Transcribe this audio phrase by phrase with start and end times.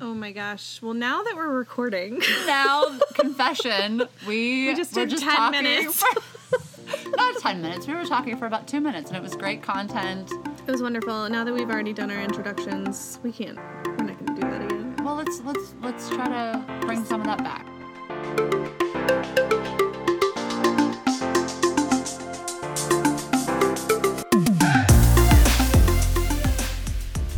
[0.00, 0.80] Oh my gosh.
[0.82, 6.02] Well, now that we're recording, Now, confession, we, We just did 10 talking minutes.
[6.02, 7.86] for- not 10 minutes.
[7.86, 10.30] We were talking for about two minutes, and it was great content.
[10.66, 11.28] it was wonderful.
[11.30, 13.56] Now that we've already done our introductions, we can't.
[13.86, 14.96] We're not going to do that again.
[15.02, 17.66] Well, let's let's let's try to bring some of that back.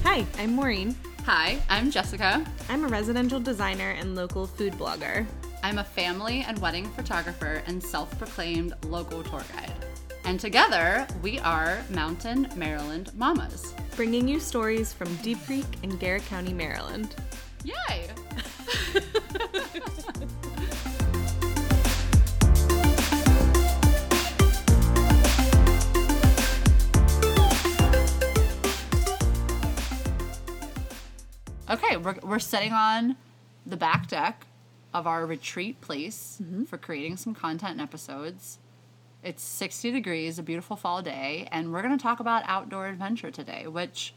[0.04, 0.96] Hi, I'm Maureen.
[1.30, 2.42] Hi, I'm Jessica.
[2.70, 5.26] I'm a residential designer and local food blogger.
[5.62, 9.74] I'm a family and wedding photographer and self-proclaimed local tour guide.
[10.24, 13.74] And together, we are Mountain Maryland Mamas.
[13.94, 17.14] bringing you stories from Deep Creek and Garrett County, Maryland.
[17.62, 18.08] Yay!
[31.70, 33.16] okay, we're, we're sitting on
[33.66, 34.46] the back deck
[34.94, 36.64] of our retreat place mm-hmm.
[36.64, 38.58] for creating some content and episodes.
[39.22, 43.30] It's 60 degrees, a beautiful fall day, and we're going to talk about outdoor adventure
[43.30, 44.14] today, which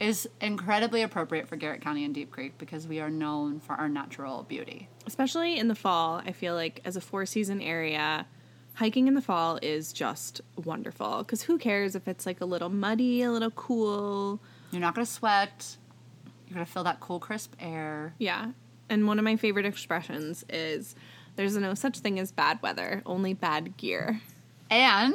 [0.00, 3.88] is incredibly appropriate for Garrett County and Deep Creek because we are known for our
[3.88, 4.88] natural beauty.
[5.06, 8.26] Especially in the fall, I feel like as a four season area,
[8.74, 11.18] hiking in the fall is just wonderful.
[11.18, 14.40] Because who cares if it's like a little muddy, a little cool?
[14.72, 15.76] You're not going to sweat.
[16.54, 18.14] You're to feel that cool, crisp air.
[18.18, 18.50] Yeah.
[18.88, 20.94] And one of my favorite expressions is
[21.36, 24.20] there's no such thing as bad weather, only bad gear.
[24.70, 25.14] And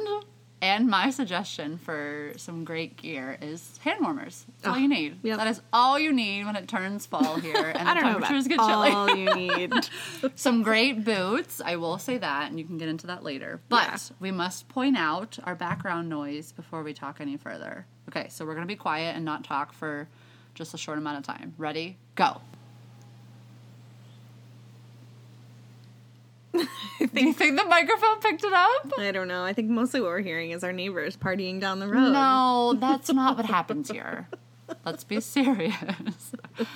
[0.60, 4.44] and my suggestion for some great gear is hand warmers.
[4.56, 5.18] That's all Oh, you need.
[5.22, 5.38] yep.
[5.38, 8.18] That is all you need when it turns fall here and I the don't know
[8.18, 8.90] about temperatures get chilly.
[8.90, 9.72] all you need.
[10.34, 11.60] some great boots.
[11.64, 13.60] I will say that, and you can get into that later.
[13.68, 14.16] But Yeah.
[14.18, 17.86] we must point out our background noise before we talk any further.
[18.08, 20.08] Okay, so we're to be quiet and not talk for
[20.58, 21.54] just a short amount of time.
[21.56, 21.96] Ready?
[22.16, 22.40] Go.
[26.52, 26.60] Do
[27.14, 28.92] you think the microphone picked it up?
[28.98, 29.44] I don't know.
[29.44, 32.12] I think mostly what we're hearing is our neighbors partying down the road.
[32.12, 34.28] No, that's not what happens here.
[34.84, 35.74] Let's be serious.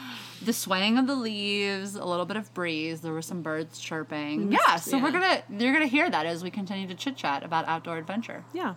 [0.44, 4.50] The swaying of the leaves, a little bit of breeze, there were some birds chirping.
[4.50, 7.69] Yeah, so we're gonna you're gonna hear that as we continue to chit chat about
[7.69, 8.44] outdoor adventure.
[8.53, 8.75] Yeah.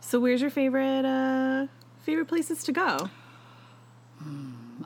[0.00, 1.68] So where's your favorite uh
[2.02, 3.08] favorite places to go?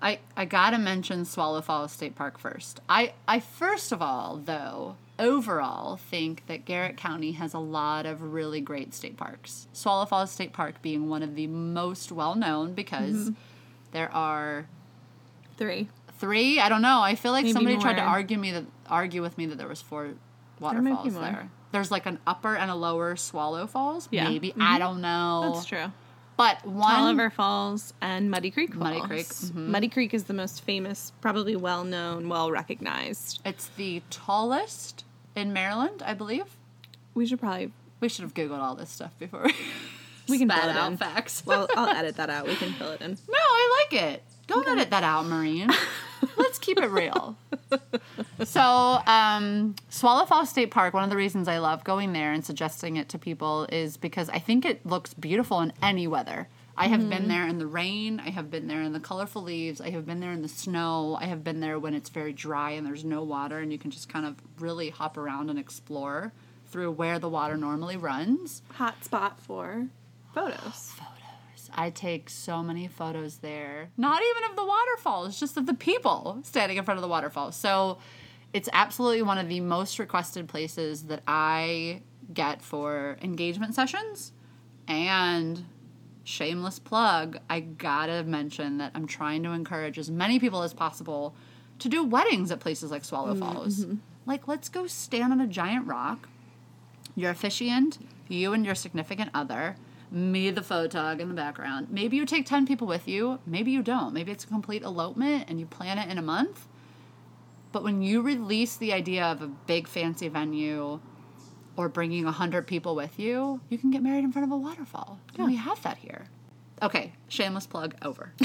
[0.02, 2.80] I, I gotta mention Swallow Falls State Park first.
[2.88, 8.22] I, I first of all, though, overall think that Garrett County has a lot of
[8.32, 9.66] really great state parks.
[9.72, 13.30] Swallow Falls State Park being one of the most well known because
[13.92, 14.66] there are
[15.58, 15.88] Three.
[16.18, 16.58] three.
[16.60, 17.02] I don't know.
[17.02, 19.68] I feel like Maybe somebody tried to argue me that argue with me that there
[19.68, 20.12] was four
[20.58, 21.22] waterfalls more.
[21.22, 21.50] there.
[21.72, 24.08] There's like an upper and a lower Swallow Falls.
[24.10, 24.24] Yeah.
[24.24, 24.32] Mm-hmm.
[24.32, 25.52] Maybe I don't know.
[25.52, 25.92] That's true.
[26.40, 28.82] But one Tolliver Falls and Muddy Creek Falls.
[28.82, 29.66] Muddy Creek, mhm.
[29.66, 33.42] Muddy Creek is the most famous, probably well known, well recognized.
[33.44, 35.04] It's the tallest
[35.36, 36.44] in Maryland, I believe.
[37.12, 39.54] We should probably We should have googled all this stuff before we,
[40.30, 40.96] We can fill it out in.
[40.96, 41.42] facts.
[41.44, 42.46] well, I'll edit that out.
[42.46, 43.10] We can fill it in.
[43.10, 44.22] no, I like it.
[44.46, 45.68] Don't edit that out, Maureen.
[46.38, 47.36] Let's keep it real.
[48.50, 52.44] So, um, Swallow Falls State Park, one of the reasons I love going there and
[52.44, 56.48] suggesting it to people is because I think it looks beautiful in any weather.
[56.76, 59.80] I have been there in the rain, I have been there in the colorful leaves,
[59.80, 62.72] I have been there in the snow, I have been there when it's very dry
[62.72, 66.32] and there's no water and you can just kind of really hop around and explore
[66.72, 68.62] through where the water normally runs.
[68.72, 69.86] Hot spot for
[70.34, 70.56] photos.
[70.96, 71.70] photos.
[71.72, 73.90] I take so many photos there.
[73.96, 77.52] Not even of the waterfalls, just of the people standing in front of the waterfall.
[77.52, 77.98] So
[78.52, 82.02] it's absolutely one of the most requested places that I
[82.32, 84.32] get for engagement sessions.
[84.88, 85.64] And
[86.24, 91.34] shameless plug, I gotta mention that I'm trying to encourage as many people as possible
[91.78, 93.84] to do weddings at places like Swallow mm, Falls.
[93.84, 93.96] Mm-hmm.
[94.26, 96.28] Like, let's go stand on a giant rock
[97.16, 99.76] your officiant, you and your significant other,
[100.10, 101.88] me, the photog in the background.
[101.90, 104.12] Maybe you take 10 people with you, maybe you don't.
[104.12, 106.66] Maybe it's a complete elopement and you plan it in a month.
[107.72, 111.00] But when you release the idea of a big fancy venue
[111.76, 115.18] or bringing 100 people with you, you can get married in front of a waterfall.
[115.38, 116.26] And we have that here.
[116.82, 118.32] Okay, shameless plug over.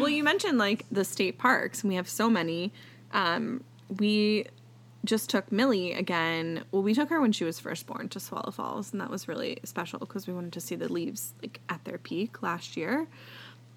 [0.00, 2.72] Well, you mentioned like the state parks, and we have so many.
[3.12, 3.62] Um,
[3.98, 4.46] we
[5.04, 6.64] just took Millie again.
[6.72, 9.28] Well, we took her when she was first born to Swallow Falls, and that was
[9.28, 13.08] really special because we wanted to see the leaves like at their peak last year.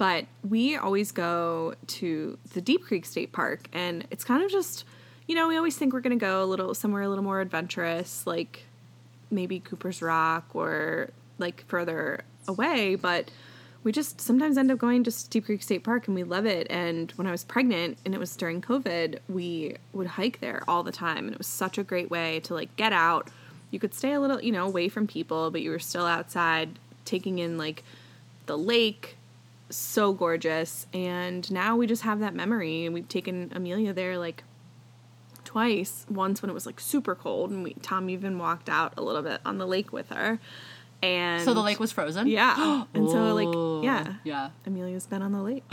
[0.03, 4.83] But we always go to the Deep Creek State Park, and it's kind of just,
[5.27, 7.39] you know, we always think we're going to go a little somewhere a little more
[7.39, 8.65] adventurous, like
[9.31, 13.31] maybe Cooper's Rock or like further away, but
[13.85, 16.67] we just sometimes end up going to Deep Creek State Park and we love it.
[16.69, 20.83] And when I was pregnant and it was during COVID, we would hike there all
[20.83, 21.19] the time.
[21.19, 23.29] And it was such a great way to like get out.
[23.71, 26.77] You could stay a little, you know, away from people, but you were still outside
[27.05, 27.85] taking in like
[28.47, 29.15] the lake.
[29.75, 30.87] So gorgeous.
[30.93, 32.85] And now we just have that memory.
[32.85, 34.43] And we've taken Amelia there like
[35.43, 36.05] twice.
[36.09, 39.21] Once when it was like super cold, and we Tom even walked out a little
[39.21, 40.39] bit on the lake with her.
[41.01, 42.27] And So the lake was frozen.
[42.27, 44.51] yeah, and so like yeah, Yeah.
[44.65, 45.63] Amelia's been on the lake.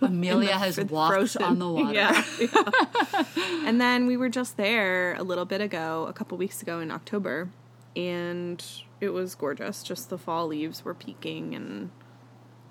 [0.00, 1.42] Amelia has walked frozen.
[1.42, 1.92] on the water.
[1.94, 3.24] Yeah, yeah.
[3.66, 6.92] and then we were just there a little bit ago, a couple weeks ago in
[6.92, 7.48] October,
[7.96, 8.64] and
[9.00, 9.82] it was gorgeous.
[9.82, 11.90] Just the fall leaves were peaking, and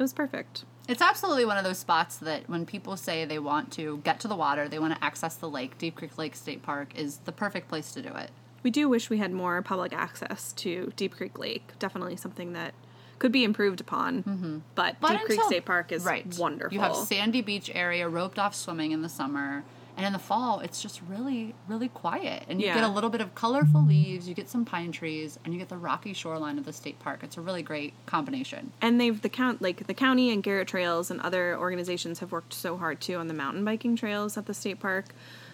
[0.01, 0.65] it was perfect.
[0.87, 4.27] It's absolutely one of those spots that when people say they want to get to
[4.27, 7.31] the water, they want to access the lake, Deep Creek Lake State Park is the
[7.31, 8.31] perfect place to do it.
[8.63, 11.73] We do wish we had more public access to Deep Creek Lake.
[11.79, 12.73] Definitely something that
[13.19, 14.23] could be improved upon.
[14.23, 14.57] Mm-hmm.
[14.73, 16.25] But, But Deep Creek State Park is right.
[16.37, 16.73] wonderful.
[16.73, 19.63] You have sandy beach area, roped off swimming in the summer,
[19.97, 22.43] and in the fall it's just really, really quiet.
[22.47, 22.75] And you Yeah.
[22.75, 25.69] get a little bit of colorful leaves, you get some pine trees, and you get
[25.69, 27.21] the rocky shoreline of the state park.
[27.23, 28.71] It's a really great combination.
[28.81, 32.53] and they've the count like the county and Garrett Trails and other organizations have worked
[32.53, 35.13] so hard too on the mountain biking trails at the state park.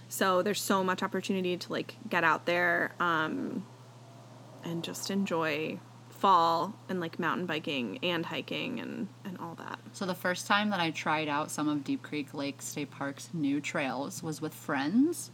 [0.10, 3.66] So there's so much opportunity to like get out there um,
[4.64, 5.80] and just enjoy
[6.18, 9.80] fall and like mountain biking and hiking and and all that.
[9.94, 13.30] So the first time that I tried out some of Deep Creek Lake State Park's
[13.34, 15.32] new trails was with friends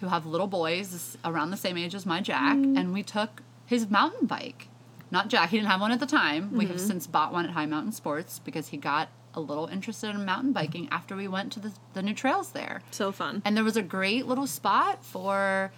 [0.00, 2.78] who have little boys around the same age as my Jack, mm.
[2.78, 4.68] and we took his mountain bike.
[5.10, 6.52] Not Jack, he didn't have one at the time.
[6.52, 6.86] We have mm-hmm.
[6.86, 10.52] since bought one at High Mountain Sports because he got a little interested in mountain
[10.52, 12.80] biking after we went to the, the new trails there.
[12.90, 13.42] So fun.
[13.44, 15.72] And there was a great little spot for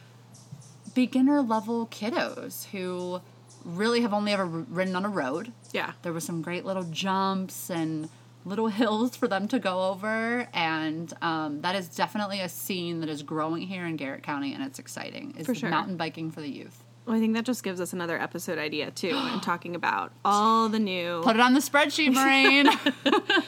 [0.95, 3.21] beginner level kiddos who
[3.65, 5.53] really have only ever ridden on a road.
[5.73, 5.93] Yeah.
[6.03, 8.09] There were some great little jumps and
[8.45, 13.09] little hills for them to go over, and um, that is definitely a scene that
[13.09, 15.35] is growing here in Garrett County, and it's exciting.
[15.39, 15.71] Is For sure.
[15.71, 16.85] mountain biking for the youth.
[17.07, 20.69] Well, I think that just gives us another episode idea too, and talking about all
[20.69, 22.69] the new Put it on the spreadsheet, brain.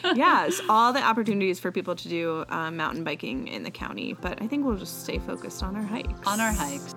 [0.16, 4.14] yes, all the opportunities for people to do um, mountain biking in the county.
[4.20, 6.26] But I think we'll just stay focused on our hikes.
[6.26, 6.94] on our hikes.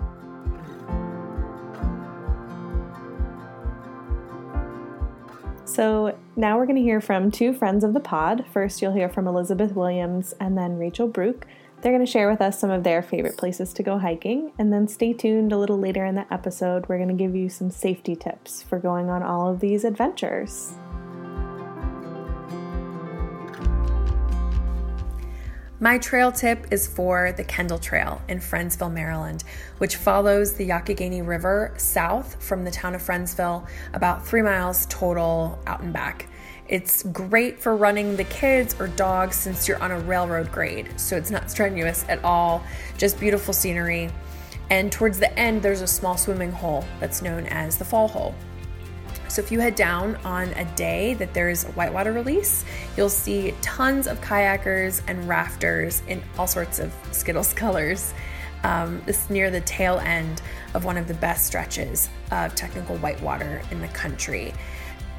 [5.74, 8.44] So now we're going to hear from two friends of the pod.
[8.52, 11.48] First, you'll hear from Elizabeth Williams and then Rachel Brook.
[11.82, 14.52] They're going to share with us some of their favorite places to go hiking.
[14.56, 16.88] And then stay tuned a little later in the episode.
[16.88, 20.74] We're going to give you some safety tips for going on all of these adventures.
[25.80, 29.42] My trail tip is for the Kendall Trail in Friendsville, Maryland,
[29.78, 35.58] which follows the Youghiogheny River south from the town of Friendsville, about three miles total
[35.66, 36.28] out and back.
[36.68, 41.16] It's great for running the kids or dogs since you're on a railroad grade, so
[41.16, 42.62] it's not strenuous at all,
[42.96, 44.10] just beautiful scenery.
[44.70, 48.32] And towards the end, there's a small swimming hole that's known as the Fall Hole.
[49.34, 52.64] So if you head down on a day that there's a whitewater release,
[52.96, 58.14] you'll see tons of kayakers and rafters in all sorts of Skittles colors.
[58.62, 60.40] Um, near the tail end
[60.72, 64.54] of one of the best stretches of technical whitewater in the country,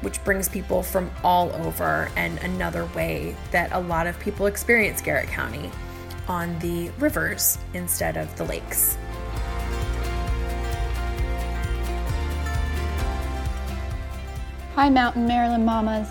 [0.00, 5.02] which brings people from all over and another way that a lot of people experience
[5.02, 5.70] Garrett County
[6.26, 8.96] on the rivers instead of the lakes.
[14.76, 16.06] Hi, Mountain Maryland Mamas.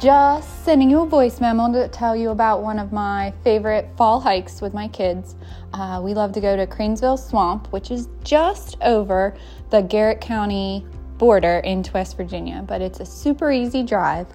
[0.00, 4.20] Just sending you a voice memo to tell you about one of my favorite fall
[4.20, 5.36] hikes with my kids.
[5.74, 9.36] Uh, we love to go to Cranesville Swamp, which is just over
[9.68, 10.86] the Garrett County
[11.18, 14.26] border into West Virginia, but it's a super easy drive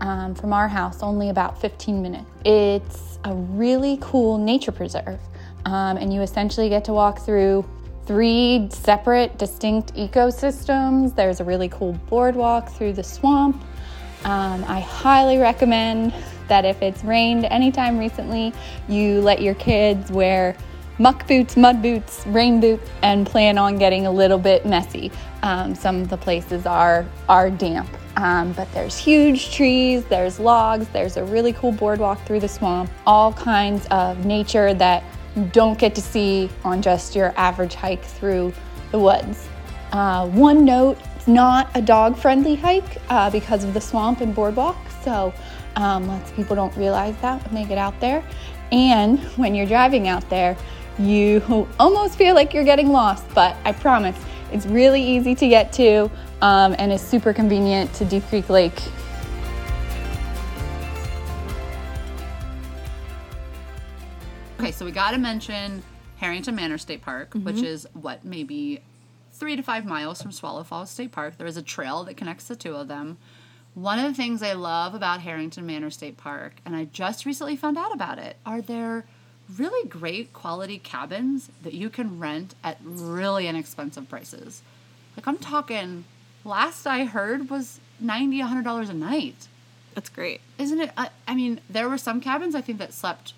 [0.00, 2.30] um, from our house, only about 15 minutes.
[2.44, 5.18] It's a really cool nature preserve,
[5.64, 7.68] um, and you essentially get to walk through
[8.06, 11.14] three separate, distinct ecosystems.
[11.14, 13.62] There's a really cool boardwalk through the swamp.
[14.24, 16.14] Um, I highly recommend
[16.48, 18.52] that if it's rained anytime recently,
[18.88, 20.56] you let your kids wear
[20.98, 25.10] muck boots, mud boots, rain boots, and plan on getting a little bit messy.
[25.42, 30.88] Um, some of the places are are damp, um, but there's huge trees, there's logs,
[30.88, 35.04] there's a really cool boardwalk through the swamp, all kinds of nature that
[35.52, 38.52] don't get to see on just your average hike through
[38.90, 39.48] the woods.
[39.92, 44.34] Uh, one note, it's not a dog friendly hike uh, because of the swamp and
[44.34, 45.32] boardwalk, so
[45.76, 48.24] um, lots of people don't realize that when they get out there.
[48.72, 50.56] And when you're driving out there,
[50.98, 54.16] you almost feel like you're getting lost, but I promise
[54.52, 58.80] it's really easy to get to um, and is super convenient to Deep Creek Lake
[64.76, 65.82] so we got to mention
[66.18, 67.44] Herrington Manor State Park, mm-hmm.
[67.44, 68.82] which is what maybe
[69.32, 71.38] three to five miles from Swallow Falls State Park.
[71.38, 73.16] There is a trail that connects the two of them.
[73.74, 77.56] One of the things I love about Herrington Manor State Park, and I just recently
[77.56, 79.06] found out about it, are there
[79.56, 84.62] really great quality cabins that you can rent at really inexpensive prices.
[85.16, 86.04] Like I'm talking,
[86.44, 89.48] last I heard was ninety, a hundred dollars a night.
[89.94, 90.40] That's great.
[90.58, 90.90] Isn't it?
[90.96, 93.32] I, I mean, there were some cabins I think that slept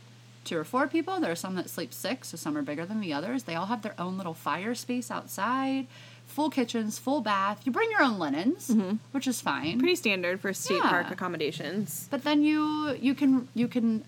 [0.49, 1.21] two or four people.
[1.21, 3.45] There are some that sleep six, so some are bigger than the others.
[3.45, 5.87] They all have their own little fire space outside,
[6.27, 7.63] full kitchens, full bath.
[7.65, 8.97] You bring your own linens, mm-hmm.
[9.13, 9.79] which is fine.
[9.79, 10.89] Pretty standard for state Yeah.
[10.91, 12.09] park accommodations.
[12.11, 14.05] But then you you can you can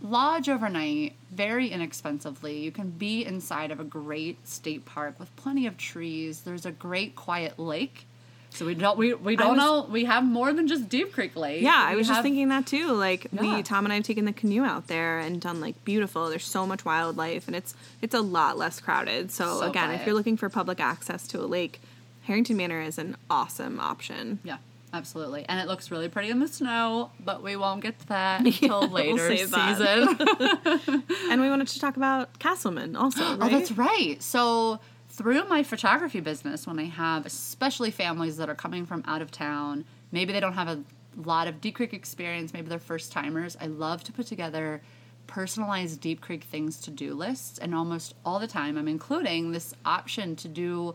[0.00, 2.58] lodge overnight very inexpensively.
[2.60, 6.42] You can be inside of a great state park with plenty of trees.
[6.42, 8.06] There's a great quiet lake.
[8.50, 11.36] So we don't we, we don't was- know we have more than just Deep Creek
[11.36, 11.62] Lake.
[11.62, 12.92] Yeah, I was just thinking that too.
[12.92, 13.56] Like Yeah.
[13.56, 16.28] we, Tom and I have taken the canoe out there and done like beautiful.
[16.28, 19.30] There's so much wildlife, and it's it's a lot less crowded.
[19.30, 21.80] So, So again, if you're looking for public access to a lake,
[22.22, 24.38] Herrington Manor is an awesome option.
[24.42, 24.56] Yeah,
[24.92, 25.44] absolutely.
[25.48, 28.80] And it looks really pretty in the snow, but we won't get to that until
[28.80, 29.76] we'll later that.
[29.76, 31.04] season.
[31.30, 33.22] And we wanted to talk about Casselman also.
[33.22, 34.20] Oh, that's right.
[34.22, 34.80] So
[35.18, 39.32] through my photography business, when I have especially families that are coming from out of
[39.32, 40.84] town, maybe they don't have a
[41.16, 43.56] lot of Deep Creek experience, maybe they're first timers.
[43.60, 44.80] I love to put together
[45.26, 49.74] personalized Deep Creek things to do lists, and almost all the time I'm including this
[49.84, 50.94] option to do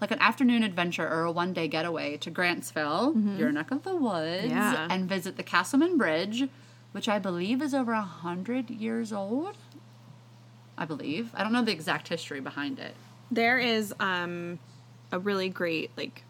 [0.00, 3.38] like an afternoon adventure or a one day getaway to Grantsville, mm-hmm.
[3.38, 4.88] your neck of the woods, Yeah.
[4.90, 6.48] and visit the Casselman Bridge,
[6.92, 9.56] which I believe is over a hundred years old.
[10.76, 11.30] I believe.
[11.34, 12.94] I don't know the exact history behind it.
[13.30, 14.58] There is um
[15.12, 16.24] a really great like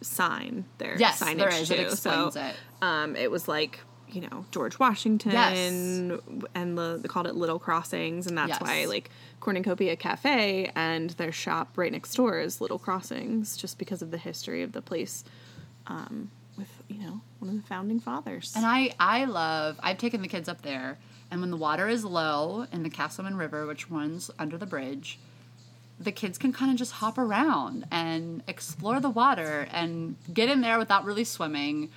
[0.00, 0.96] sign there.
[0.98, 1.68] Yes, signage there is.
[1.68, 1.74] Too.
[1.74, 2.54] It explains so, it.
[2.82, 5.56] Um, it was like you know George Washington, Yes.
[6.54, 8.60] and the, they called it Little Crossings, and that's Yes.
[8.60, 14.02] why like Cornucopia Cafe and their shop right next door is Little Crossings, just because
[14.02, 15.24] of the history of the place.
[15.86, 18.52] Um, with you know one of the founding fathers.
[18.54, 20.98] And I, I love, I've taken the kids up there,
[21.30, 25.18] and when the water is low in the Casselman River, which runs under the bridge,
[26.00, 30.62] the kids can kind of just hop around and explore the water and get in
[30.62, 31.90] there without really swimming.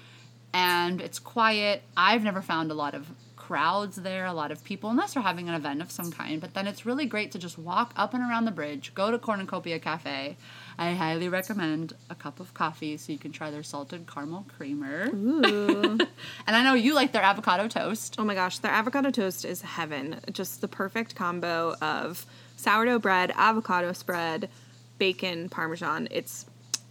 [0.53, 1.81] And it's quiet.
[1.95, 5.49] I've never found a lot of crowds there, a lot of people, unless they're having
[5.49, 6.39] an event of some kind.
[6.39, 9.17] But then it's really great to just walk up and around the bridge, go to
[9.17, 10.37] Cornucopia Cafe.
[10.77, 15.09] I highly recommend a cup of coffee so you can try their salted caramel creamer.
[15.13, 15.97] Ooh.
[16.47, 18.15] And I know you like their avocado toast.
[18.17, 20.19] Oh my gosh, their avocado toast is heaven.
[20.31, 22.25] Just the perfect combo of
[22.63, 24.49] sourdough bread, avocado spread,
[24.97, 26.07] bacon, parmesan.
[26.11, 26.45] It's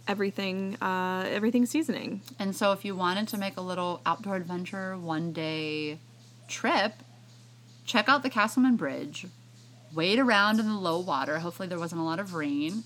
[0.05, 2.21] everything uh everything seasoning.
[2.37, 5.97] And so if you wanted to make a little outdoor adventure one day
[6.47, 6.93] trip,
[7.85, 9.27] check out the Casselman Bridge.
[9.93, 11.39] Wade around in the low water.
[11.39, 12.83] Hopefully there wasn't a lot of rain.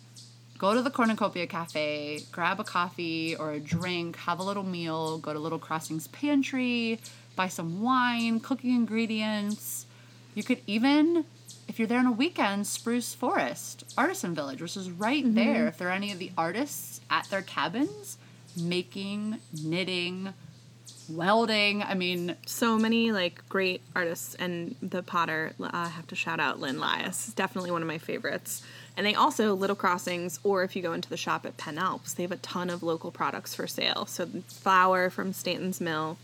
[0.57, 5.19] Go to the Cornucopia Cafe, grab a coffee or a drink, have a little meal,
[5.19, 6.99] go to Little Crossings Pantry,
[7.35, 9.85] buy some wine, cooking ingredients.
[10.33, 11.25] You could even,
[11.67, 15.67] if you're there on a weekend, Spruce Forest, Artisan Village, which is right there.
[15.67, 18.17] If there are any of the artists at their cabins
[18.59, 20.33] making, knitting,
[21.09, 26.15] welding, I mean, So many like great artists and the potter uh, I have to
[26.15, 27.33] shout out Lynn Lias.
[27.33, 28.63] Definitely one of my favorites.
[28.95, 32.13] And they also Little Crossings or if you go into the shop at Penn Alps,
[32.13, 34.05] they have a ton of local products for sale.
[34.05, 36.17] So flour from Stanton's Mill.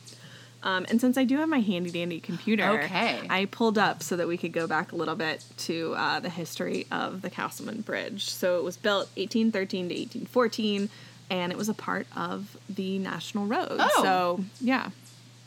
[0.63, 3.21] Um, and since I do have my handy dandy computer, Okay.
[3.29, 6.29] I pulled up so that we could go back a little bit to uh, the
[6.29, 8.29] history of the Casselman Bridge.
[8.29, 10.89] So it was built 1813 to 1814,
[11.29, 13.75] and it was a part of the National Road.
[13.77, 14.01] Oh.
[14.03, 14.89] So yeah,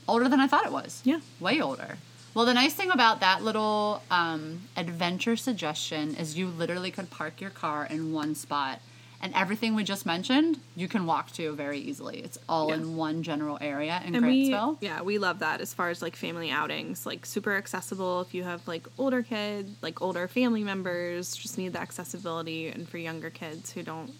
[0.06, 1.00] older than I thought it was.
[1.04, 1.20] Yeah.
[1.40, 1.96] Way older.
[2.34, 7.40] Well, the nice thing about that little um, adventure suggestion is you literally could park
[7.40, 8.80] your car in one spot,
[9.22, 12.18] and everything we just mentioned you can walk to very easily.
[12.20, 12.74] It's all Yeah.
[12.76, 16.14] in one general area in and we yeah we love that as far as like
[16.16, 21.34] family outings, like super accessible if you have like older kids, like older family members,
[21.34, 24.12] just need the accessibility, and for younger kids who don't,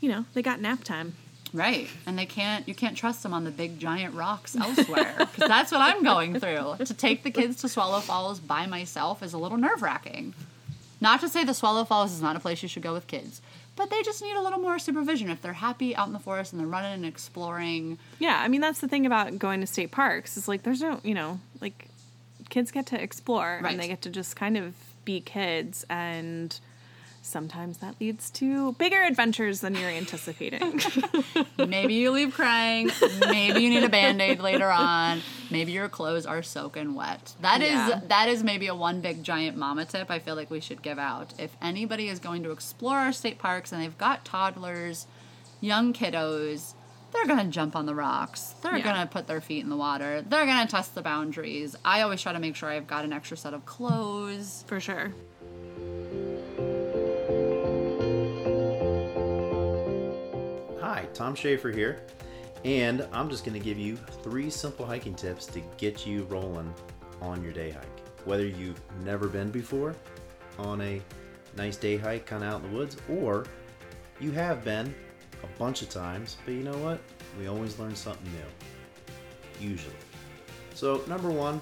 [0.00, 1.14] you know, they got nap time.
[1.52, 1.88] Right.
[2.06, 5.72] And they can't you can't trust them on the big giant rocks elsewhere because that's
[5.72, 6.76] what I'm going through.
[6.84, 10.34] To take the kids to Swallow Falls by myself is a little nerve-wracking.
[11.00, 13.40] Not to say the Swallow Falls is not a place you should go with kids,
[13.80, 16.52] but they just need a little more supervision if they're happy out in the forest
[16.52, 17.96] and they're running and exploring.
[18.18, 21.00] Yeah, I mean that's the thing about going to state parks is like there's no,
[21.02, 21.88] you know, like
[22.50, 23.72] kids get to explore Right.
[23.72, 24.74] and they get to just kind of
[25.06, 26.60] be kids and
[27.22, 30.80] sometimes that leads to bigger adventures than you're anticipating.
[31.58, 32.90] Maybe you leave crying.
[33.20, 35.20] Maybe you need a band-aid later on.
[35.50, 37.34] Maybe your clothes are soaking wet.
[37.42, 38.00] That is Yeah.
[38.08, 40.98] that is maybe a one big giant mama tip I feel like we should give
[40.98, 41.34] out.
[41.38, 45.06] If anybody is going to explore our state parks and they've got toddlers,
[45.60, 46.74] young kiddos,
[47.12, 48.54] they're gonna jump on the rocks.
[48.62, 48.84] They're Yeah.
[48.84, 50.22] gonna put their feet in the water.
[50.22, 51.74] They're gonna test the boundaries.
[51.84, 54.64] I always try to make sure I've got an extra set of clothes.
[54.68, 55.12] For sure.
[60.92, 62.00] Hi, Tom Schaefer here,
[62.64, 63.94] and I'm just going to give you
[64.24, 66.74] three simple hiking tips to get you rolling
[67.22, 68.00] on your day hike.
[68.24, 69.94] Whether you've never been before
[70.58, 71.00] on a
[71.56, 73.46] nice day hike kind of out in the woods, or
[74.18, 74.92] you have been
[75.44, 76.98] a bunch of times, but you know what?
[77.38, 79.68] We always learn something new.
[79.68, 79.94] Usually.
[80.74, 81.60] So, number one,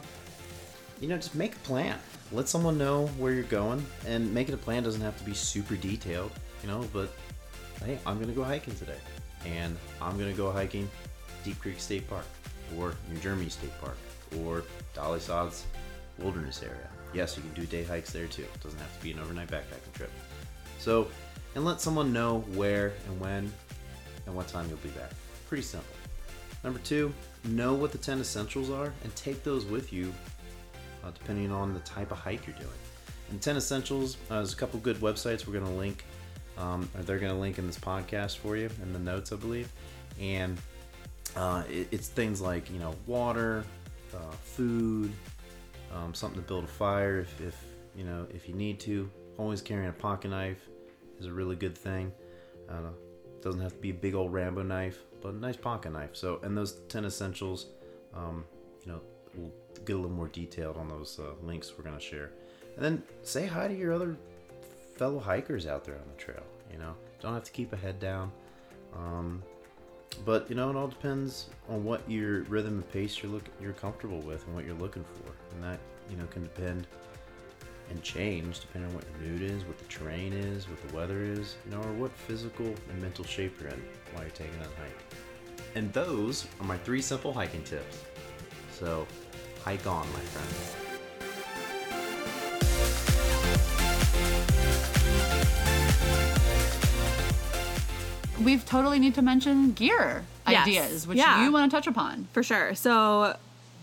[1.03, 1.99] you know, just make a plan.
[2.33, 5.77] Let someone know where you're going, and making a plan doesn't have to be super
[5.77, 6.33] detailed,
[6.63, 7.13] you know, but
[7.85, 8.97] hey, I'm gonna go hiking today,
[9.47, 10.89] and I'm gonna go hiking
[11.45, 12.27] Deep Creek State Park,
[12.77, 13.97] or New Germany State Park,
[14.41, 14.65] or
[14.95, 15.67] Dolly Sods
[16.19, 16.89] Wilderness Area.
[17.15, 18.43] Yes, you can do day hikes there too.
[18.43, 20.11] It doesn't have to be an overnight backpacking trip.
[20.79, 21.09] So,
[21.55, 23.53] and let someone know where and when
[24.27, 25.11] and what time you'll be back.
[25.49, 25.95] Pretty simple.
[26.63, 27.13] Number two,
[27.45, 30.13] know what the 10 essentials are and take those with you
[31.05, 32.69] uh, depending on the type of hike you're doing.
[33.31, 36.05] And 10 Essentials, uh, there's a couple good websites we're going to link.
[36.59, 39.71] Um, they're going to link in this podcast for you in the notes, I believe.
[40.21, 40.59] And
[41.37, 43.65] uh, it, it's things like, you know, water,
[44.15, 45.13] uh, food,
[45.95, 47.57] um, something to build a fire if, if,
[47.97, 49.09] you know, if you need to.
[49.37, 50.69] Always carrying a pocket knife
[51.21, 52.13] is a really good thing.
[52.69, 52.91] Uh,
[53.41, 56.11] doesn't have to be a big old Rambo knife, but a nice pocket knife.
[56.15, 57.67] So, and those 10 essentials,
[58.15, 58.45] um,
[58.85, 59.01] you know,
[59.35, 59.53] we'll
[59.85, 62.33] get a little more detailed on those uh, links we're going to share.
[62.75, 64.17] And then say hi to your other
[64.97, 66.43] fellow hikers out there on the trail.
[66.73, 68.33] You know, don't have to keep a head down.
[68.95, 69.43] Um,
[70.25, 73.73] but you know, it all depends on what your rhythm and pace you're look you're
[73.73, 75.79] comfortable with and what you're looking for, and that
[76.11, 76.87] you know can depend
[77.91, 81.23] and change depending on what your mood is, what the terrain is, what the weather
[81.23, 84.69] is, you know, or what physical and mental shape you're in while you're taking that
[84.79, 85.15] hike.
[85.75, 88.03] And those are my three simple hiking tips.
[88.73, 89.07] So,
[89.65, 90.88] hike on, my friend.
[98.49, 100.67] We've totally need to mention gear Yes.
[100.67, 101.45] ideas, which Yeah.
[101.45, 102.29] you want to touch upon.
[102.33, 102.75] For sure.
[102.75, 103.37] So,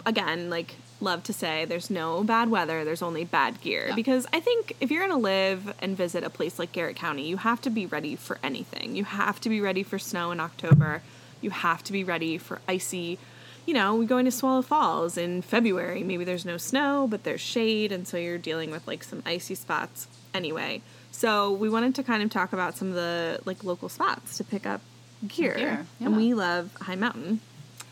[0.08, 3.86] again, like, love to say there's no bad weather, there's only bad gear.
[3.90, 3.96] Yeah.
[3.96, 7.28] Because I think if you're going to live and visit a place like Garrett County,
[7.30, 8.96] you have to be ready for anything.
[8.96, 11.04] You have to be ready for snow in October,
[11.42, 13.20] you have to be ready for icy.
[13.68, 16.02] You know, we're going to Swallow Falls in February.
[16.04, 19.54] Maybe there's no snow, but there's shade, and so you're dealing with like some icy
[19.54, 20.82] spots anyway.
[21.16, 24.44] So we wanted to kind of talk about some of the like local spots to
[24.44, 24.82] pick up
[25.26, 27.40] gear, Gear, and we love High Mountain.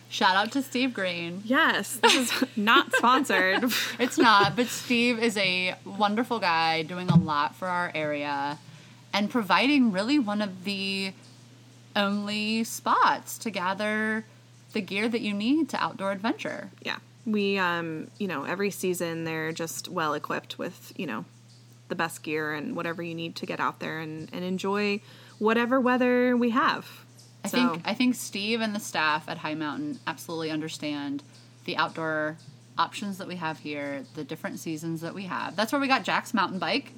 [0.10, 1.42] Shout out to Steve Green.
[1.46, 3.64] Yes, this is not sponsored.
[3.98, 8.60] It's not, but Steve is a wonderful guy doing a lot for our area
[9.14, 11.14] and providing really one of the
[11.96, 14.26] only spots to gather
[14.74, 16.72] the gear that you need to outdoor adventure.
[16.82, 21.24] yeah, we um, you know, every season they're just well equipped with you know
[21.94, 25.00] the best gear and whatever you need to get out there and, and enjoy
[25.38, 26.88] whatever weather we have.
[27.46, 31.22] I So- think I think Steve and the staff at High Mountain absolutely understand
[31.66, 32.38] the outdoor
[32.80, 35.56] options that we have here, the different seasons that we have.
[35.56, 36.92] That's where we got Jack's mountain bike.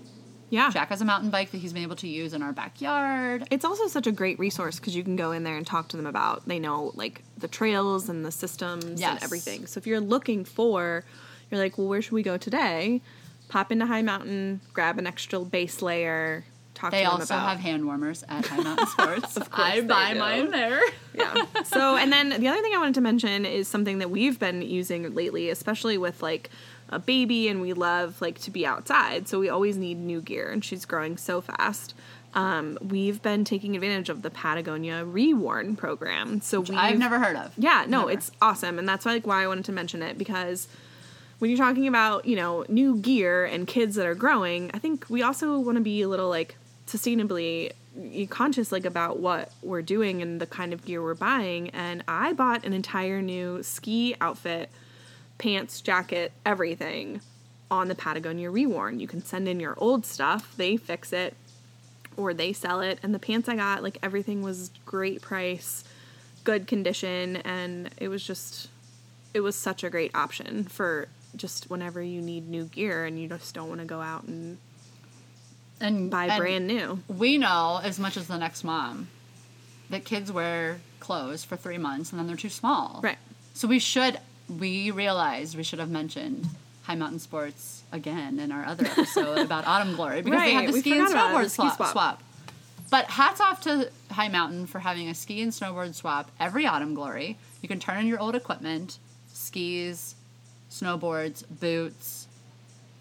[0.50, 3.46] yeah, Jack has a mountain bike that he's been able to use in our backyard.
[3.52, 5.98] it's also such a great resource because you can go in there and talk to
[5.98, 9.12] them about they know like the trails and the systems Yes.
[9.16, 11.04] and everything so if you're looking for
[11.50, 13.02] you're like well where should we go today
[13.48, 16.44] pop into high mountain grab an extra base layer
[16.76, 19.38] talk They to them also about have hand warmers at High Mountain Sports.
[19.52, 20.20] I they buy do.
[20.20, 20.82] mine there.
[21.16, 21.46] yeah.
[21.64, 24.62] So, and then the other thing I wanted to mention is something that we've been
[24.62, 26.50] using lately, especially with like
[26.90, 29.28] a baby, and we love like to be outside.
[29.28, 31.96] So we always need new gear, and she's growing so fast.
[32.34, 36.42] Um, we've been taking advantage of the Patagonia Reworn program.
[36.42, 37.54] So we I've never heard of.
[37.58, 38.12] yeah, no, Never.
[38.12, 40.68] it's awesome, and that's why, like why I wanted to mention it because
[41.40, 45.06] when you're talking about you know new gear and kids that are growing, I think
[45.10, 46.56] we also want to be a little like
[46.88, 47.72] sustainably
[48.30, 51.70] conscious like about what we're doing and the kind of gear we're buying.
[51.70, 54.70] And I bought an entire new ski outfit,
[55.38, 57.22] pants, jacket, everything
[57.72, 59.00] on the Patagonia Reworn.
[59.00, 61.36] You can send in your old stuff, they fix it
[62.18, 63.00] or they sell it.
[63.02, 65.84] And the pants I got, like everything was great price,
[66.44, 68.70] good condition, and it was just,
[69.34, 73.28] it was such a great option for just whenever you need new gear and you
[73.28, 74.58] just don't want to go out and
[75.82, 77.00] and buy and brand new.
[77.08, 79.10] We know as much as the next mom
[79.90, 83.02] that kids wear clothes for three months and then they're too small.
[83.04, 83.18] Right.
[83.54, 84.20] So we should
[84.60, 86.48] we realized we should have mentioned
[86.84, 90.68] High Mountain Sports again in our other episode about Autumn Glory because they Right, have
[90.68, 91.92] the we ski and forgot about it, snowboard the ski swap, swap.
[91.92, 92.24] swap.
[92.92, 96.94] But hats off to High Mountain for having a ski and snowboard swap every Autumn
[96.94, 97.38] Glory.
[97.62, 99.00] You can turn in your old equipment,
[99.34, 100.14] skis,
[100.80, 102.28] snowboards, boots,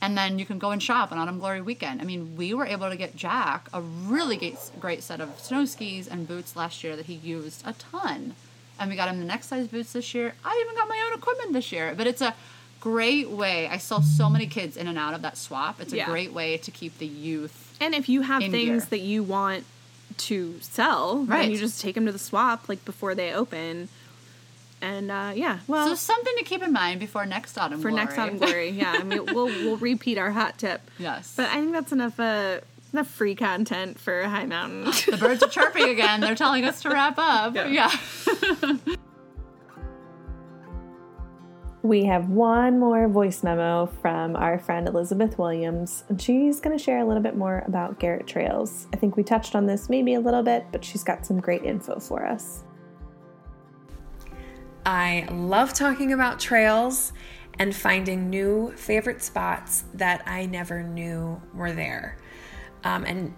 [0.00, 2.00] and then you can go and shop on Autumn Glory weekend.
[2.00, 6.06] I mean, we were able to get Jack a really great, set of snow skis
[6.08, 8.34] and boots last year that he used a ton.
[8.78, 10.34] And we got him the next size boots this year.
[10.44, 11.94] I even got my own equipment this year.
[11.96, 12.34] But it's a
[12.80, 13.66] great way.
[13.68, 15.80] I saw so many kids in and out of that swap.
[15.80, 16.06] It's a Yeah.
[16.06, 17.74] great way to keep the youth.
[17.80, 18.90] And if you have In things gear.
[18.90, 19.64] that you want
[20.18, 21.42] to sell, Right.
[21.42, 23.88] then you just take them to the swap like before they open.
[24.84, 28.04] And uh, yeah, well, So something to keep in mind before next autumn for glory.
[28.04, 30.82] next autumn glory, yeah, I mean we'll we'll repeat our hot tip.
[30.98, 31.32] Yes.
[31.36, 32.60] But I think that's enough uh
[32.92, 34.84] enough free content for High Mountain.
[35.10, 36.20] the birds are chirping again.
[36.20, 37.54] They're telling us to wrap up.
[37.54, 37.68] Yeah.
[37.68, 38.76] yeah.
[41.82, 46.82] We have one more voice memo from our friend Elizabeth Williams, and she's going to
[46.82, 48.86] share a little bit more about Garrett Trails.
[48.94, 51.62] I think we touched on this maybe a little bit, but she's got some great
[51.62, 52.64] info for us.
[54.86, 57.12] I love talking about trails
[57.58, 62.18] and finding new favorite spots that I never knew were there.
[62.82, 63.34] Um, and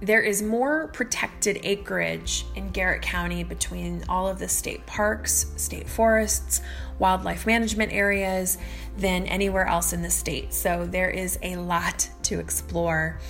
[0.00, 5.88] there is more protected acreage in Garrett County between all of the state parks, state
[5.88, 6.62] forests,
[6.98, 8.56] wildlife management areas
[8.96, 10.54] than anywhere else in the state.
[10.54, 13.20] So there is a lot to explore.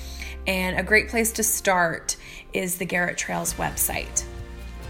[0.46, 2.16] And a great place to start
[2.52, 4.24] is the Garrett Trails website.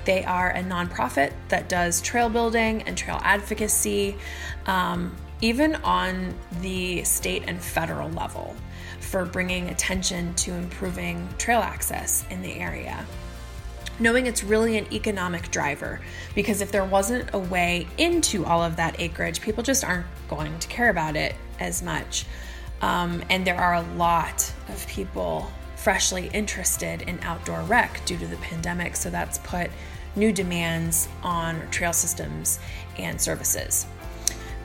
[0.05, 4.17] They are a nonprofit that does trail building and trail advocacy,
[4.67, 8.55] um, even on the state and federal level,
[9.01, 13.05] for bringing attention to improving trail access in the area.
[13.99, 16.01] Knowing it's really an economic driver
[16.35, 20.59] because if there wasn't a way into all of that acreage, people just aren't going
[20.59, 22.25] to care about it as much.
[22.81, 25.51] Um, and there are a lot of people
[25.83, 29.71] freshly interested in outdoor rec due to the pandemic, so that's put
[30.17, 32.59] new demands on trail systems
[32.99, 33.87] and services.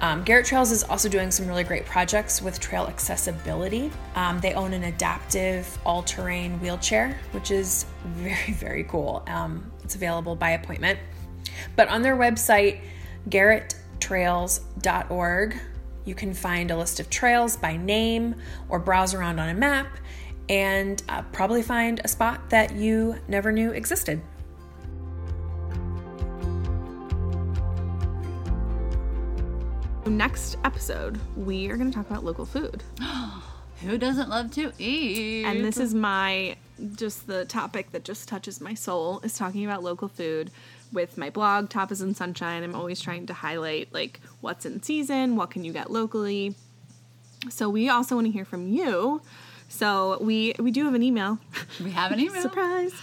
[0.02, 3.92] Um, Garrett Trails is also doing some really great projects with trail accessibility.
[4.16, 9.24] Um, they own an adaptive all terrain wheelchair, which is very, very cool.
[9.28, 11.00] Um, it's available by appointment.
[11.78, 12.82] But on their website,
[13.30, 15.58] garretttrails.org,
[16.04, 18.36] you can find a list of trails by name
[18.68, 19.88] or browse around on a map
[20.50, 24.22] and uh, probably find a spot that you never knew existed.
[30.06, 32.84] Next episode, we are going to talk about local food.
[33.82, 35.46] Who doesn't love to eat?
[35.46, 36.56] And this is my
[36.96, 40.52] just the topic that just touches my soul is talking about local food
[40.92, 42.64] with my blog Top and Sunshine.
[42.64, 46.56] I'm always trying to highlight like what's in season, what can you get locally.
[47.50, 49.22] So we also want to hear from you.
[49.70, 51.40] So we we do have an email.
[51.84, 52.42] we have an email.
[52.42, 52.94] Surprise.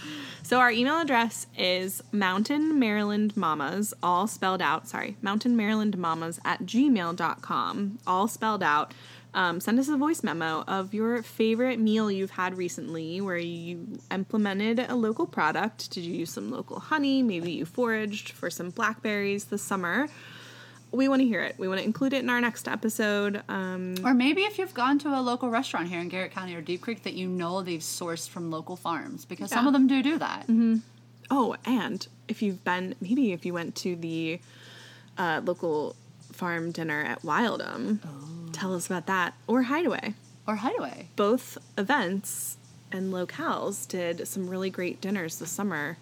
[0.43, 4.87] So our email address is Mountain Maryland Mamas, all spelled out.
[4.87, 8.93] Sorry, Mountain Maryland Mamas at gmail.com, all spelled out.
[9.33, 13.97] Um, send us a voice memo of your favorite meal you've had recently where you
[14.11, 15.89] implemented a local product.
[15.91, 17.23] Did you use some local honey?
[17.23, 20.07] Maybe you foraged for some blackberries this summer.
[20.93, 21.55] We want to hear it.
[21.57, 23.41] We want to include it in our next episode.
[23.49, 26.61] Um, Or maybe if you've gone to a local restaurant here in Garrett County or
[26.61, 30.03] Deep Creek that you know they've sourced from local farms because some of them do
[30.03, 30.45] do that.
[31.31, 34.39] Oh, and if you've been, maybe if you went to the
[35.17, 35.95] uh, local
[36.31, 37.99] farm dinner at Wildem,
[38.51, 39.33] tell us about that.
[39.47, 40.13] Or Hideaway.
[40.47, 41.07] Or Hideaway.
[41.15, 42.57] Both events
[42.91, 45.97] and locales did some really great dinners this summer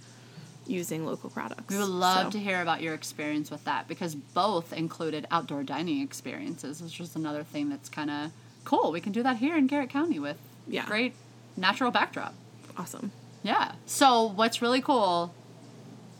[0.68, 1.74] using local products.
[1.74, 5.64] We would love So, to hear about your experience with that because both included outdoor
[5.64, 8.32] dining experiences, which is another thing that's kind of
[8.66, 8.92] cool.
[8.92, 10.86] We can do that here in Garrett County with Yeah.
[10.86, 11.14] great
[11.58, 12.34] natural backdrop.
[12.78, 13.12] Awesome.
[13.44, 13.74] Yeah.
[13.86, 15.34] So what's really cool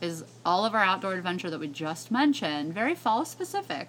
[0.00, 3.88] is all of our outdoor adventure that we just mentioned, very fall specific.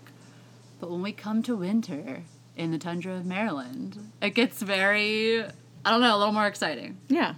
[0.79, 2.23] But when we come to winter
[2.55, 5.43] in the tundra of Maryland, it gets very
[5.85, 6.97] I don't know, a little more exciting.
[7.09, 7.33] Yeah.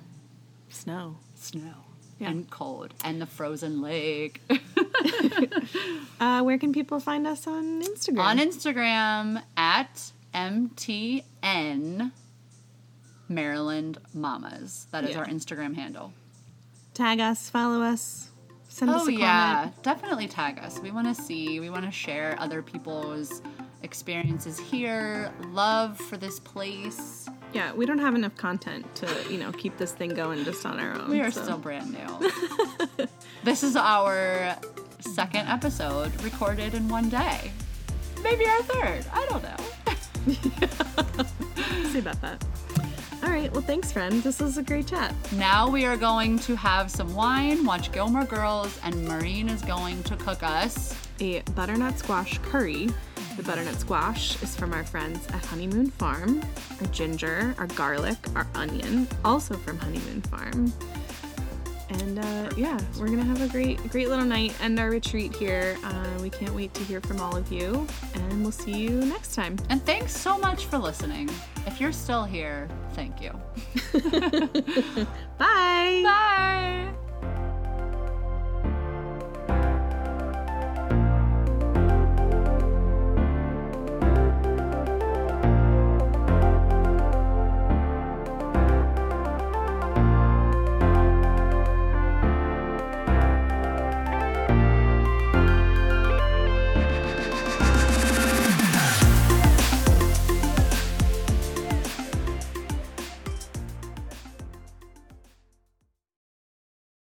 [0.69, 1.15] Snow.
[1.36, 1.84] Snow
[2.19, 2.30] Yeah.
[2.30, 4.41] and cold and the frozen lake.
[6.19, 8.19] Uh, where can people find us on Instagram?
[8.19, 12.12] On Instagram at MTN
[13.28, 14.88] Maryland Mamas.
[14.91, 15.19] That is Yeah.
[15.19, 16.13] our Instagram handle.
[16.93, 18.30] Tag us, follow us,
[18.69, 20.80] send us Oh a yeah, definitely tag us.
[20.80, 23.41] We want to see, we want to share other people's
[23.84, 29.51] experiences here, love for this place, Yeah, we don't have enough content to, you know,
[29.53, 31.10] keep this thing going just on our own.
[31.10, 32.31] We are so- still brand new.
[33.43, 34.55] this is our
[34.99, 37.51] second episode recorded in one day.
[38.23, 39.05] Maybe our third.
[39.13, 39.55] I don't know.
[41.91, 42.43] see about that.
[43.23, 43.51] All right.
[43.51, 44.21] Well, thanks, friend.
[44.21, 45.13] This was a great chat.
[45.34, 50.03] Now we are going to have some wine, watch Gilmore Girls, and Maureen is going
[50.03, 50.95] to cook us.
[51.19, 52.89] A butternut squash curry.
[53.37, 56.41] The butternut squash is from our friends at Honeymoon Farm.
[56.79, 60.71] Our ginger, our garlic, our onion, also from Honeymoon Farm.
[61.89, 65.77] And uh, yeah, we're gonna have a great, great little night and our retreat here.
[65.83, 69.35] Uh, we can't wait to hear from all of you, and we'll see you next
[69.35, 69.57] time.
[69.69, 71.29] And thanks so much for listening.
[71.67, 73.31] If you're still here, thank you.
[75.37, 76.01] Bye.
[76.03, 76.95] Bye.